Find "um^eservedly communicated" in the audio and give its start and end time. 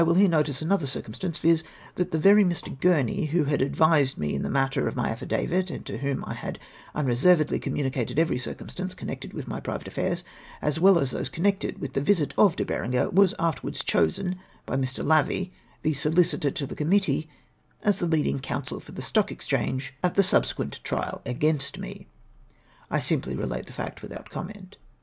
6.95-8.17